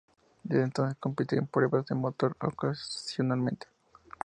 Desde 0.41 0.63
entonces 0.63 0.97
compite 0.99 1.35
en 1.35 1.45
pruebas 1.45 1.85
de 1.85 1.93
motor 1.93 2.35
ocasionalmente. 2.39 3.67